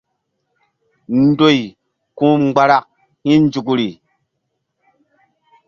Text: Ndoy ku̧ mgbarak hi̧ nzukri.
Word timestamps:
Ndoy 1.21 1.59
ku̧ 2.17 2.27
mgbarak 2.41 2.85
hi̧ 3.27 3.37
nzukri. 3.43 3.89